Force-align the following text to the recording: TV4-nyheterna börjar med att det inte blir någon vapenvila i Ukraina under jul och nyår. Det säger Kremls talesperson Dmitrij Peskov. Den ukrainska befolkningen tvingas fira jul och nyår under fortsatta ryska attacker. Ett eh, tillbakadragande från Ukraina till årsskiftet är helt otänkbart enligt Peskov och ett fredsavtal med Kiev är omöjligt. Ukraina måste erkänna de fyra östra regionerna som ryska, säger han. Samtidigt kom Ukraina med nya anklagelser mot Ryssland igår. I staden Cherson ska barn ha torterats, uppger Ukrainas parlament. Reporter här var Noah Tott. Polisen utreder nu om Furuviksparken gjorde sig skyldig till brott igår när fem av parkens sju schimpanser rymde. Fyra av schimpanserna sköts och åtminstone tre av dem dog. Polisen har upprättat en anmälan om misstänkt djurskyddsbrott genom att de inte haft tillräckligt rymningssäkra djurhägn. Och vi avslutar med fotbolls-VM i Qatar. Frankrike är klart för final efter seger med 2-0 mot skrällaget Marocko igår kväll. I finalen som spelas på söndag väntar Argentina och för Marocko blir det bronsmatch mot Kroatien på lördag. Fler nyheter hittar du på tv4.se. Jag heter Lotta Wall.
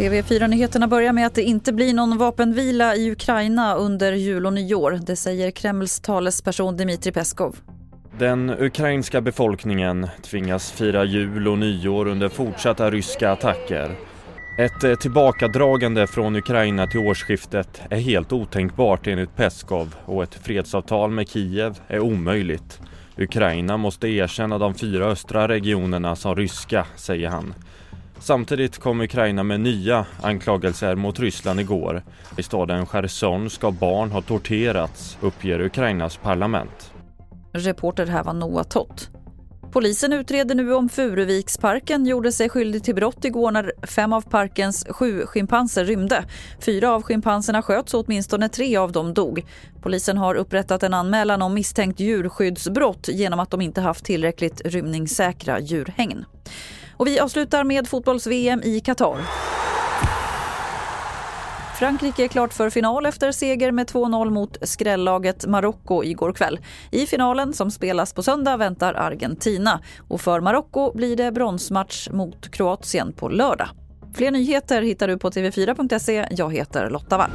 TV4-nyheterna 0.00 0.88
börjar 0.88 1.12
med 1.12 1.26
att 1.26 1.34
det 1.34 1.42
inte 1.42 1.72
blir 1.72 1.94
någon 1.94 2.18
vapenvila 2.18 2.96
i 2.96 3.10
Ukraina 3.10 3.74
under 3.74 4.12
jul 4.12 4.46
och 4.46 4.52
nyår. 4.52 5.00
Det 5.06 5.16
säger 5.16 5.50
Kremls 5.50 6.00
talesperson 6.00 6.76
Dmitrij 6.76 7.12
Peskov. 7.12 7.56
Den 8.18 8.50
ukrainska 8.50 9.20
befolkningen 9.20 10.08
tvingas 10.22 10.72
fira 10.72 11.04
jul 11.04 11.48
och 11.48 11.58
nyår 11.58 12.08
under 12.08 12.28
fortsatta 12.28 12.90
ryska 12.90 13.30
attacker. 13.30 13.96
Ett 14.58 14.84
eh, 14.84 14.94
tillbakadragande 14.94 16.06
från 16.06 16.36
Ukraina 16.36 16.86
till 16.86 17.00
årsskiftet 17.00 17.82
är 17.90 18.00
helt 18.00 18.32
otänkbart 18.32 19.06
enligt 19.06 19.36
Peskov 19.36 19.94
och 20.04 20.22
ett 20.22 20.34
fredsavtal 20.34 21.10
med 21.10 21.28
Kiev 21.28 21.80
är 21.88 22.00
omöjligt. 22.00 22.80
Ukraina 23.16 23.76
måste 23.76 24.08
erkänna 24.08 24.58
de 24.58 24.74
fyra 24.74 25.04
östra 25.06 25.48
regionerna 25.48 26.16
som 26.16 26.36
ryska, 26.36 26.86
säger 26.96 27.28
han. 27.28 27.54
Samtidigt 28.18 28.78
kom 28.78 29.00
Ukraina 29.00 29.42
med 29.42 29.60
nya 29.60 30.06
anklagelser 30.22 30.94
mot 30.94 31.20
Ryssland 31.20 31.60
igår. 31.60 32.02
I 32.38 32.42
staden 32.42 32.86
Cherson 32.86 33.50
ska 33.50 33.70
barn 33.70 34.10
ha 34.10 34.22
torterats, 34.22 35.18
uppger 35.20 35.60
Ukrainas 35.60 36.16
parlament. 36.16 36.92
Reporter 37.52 38.06
här 38.06 38.24
var 38.24 38.32
Noah 38.32 38.64
Tott. 38.64 39.10
Polisen 39.72 40.12
utreder 40.12 40.54
nu 40.54 40.74
om 40.74 40.88
Furuviksparken 40.88 42.06
gjorde 42.06 42.32
sig 42.32 42.48
skyldig 42.48 42.84
till 42.84 42.94
brott 42.94 43.24
igår 43.24 43.50
när 43.50 43.72
fem 43.86 44.12
av 44.12 44.20
parkens 44.20 44.86
sju 44.90 45.26
schimpanser 45.26 45.84
rymde. 45.84 46.24
Fyra 46.60 46.90
av 46.90 47.02
schimpanserna 47.02 47.62
sköts 47.62 47.94
och 47.94 48.04
åtminstone 48.06 48.48
tre 48.48 48.76
av 48.76 48.92
dem 48.92 49.14
dog. 49.14 49.46
Polisen 49.82 50.18
har 50.18 50.34
upprättat 50.34 50.82
en 50.82 50.94
anmälan 50.94 51.42
om 51.42 51.54
misstänkt 51.54 52.00
djurskyddsbrott 52.00 53.08
genom 53.08 53.40
att 53.40 53.50
de 53.50 53.60
inte 53.60 53.80
haft 53.80 54.04
tillräckligt 54.04 54.60
rymningssäkra 54.64 55.60
djurhägn. 55.60 56.24
Och 56.96 57.06
vi 57.06 57.20
avslutar 57.20 57.64
med 57.64 57.88
fotbolls-VM 57.88 58.62
i 58.62 58.80
Qatar. 58.80 59.16
Frankrike 61.80 62.24
är 62.24 62.28
klart 62.28 62.52
för 62.52 62.70
final 62.70 63.06
efter 63.06 63.32
seger 63.32 63.72
med 63.72 63.86
2-0 63.86 64.30
mot 64.30 64.56
skrällaget 64.62 65.46
Marocko 65.46 66.04
igår 66.04 66.32
kväll. 66.32 66.60
I 66.90 67.06
finalen 67.06 67.52
som 67.52 67.70
spelas 67.70 68.12
på 68.12 68.22
söndag 68.22 68.56
väntar 68.56 68.94
Argentina 68.94 69.80
och 70.08 70.20
för 70.20 70.40
Marocko 70.40 70.92
blir 70.94 71.16
det 71.16 71.32
bronsmatch 71.32 72.08
mot 72.10 72.50
Kroatien 72.50 73.12
på 73.12 73.28
lördag. 73.28 73.68
Fler 74.14 74.30
nyheter 74.30 74.82
hittar 74.82 75.08
du 75.08 75.18
på 75.18 75.30
tv4.se. 75.30 76.26
Jag 76.30 76.54
heter 76.54 76.90
Lotta 76.90 77.18
Wall. 77.18 77.30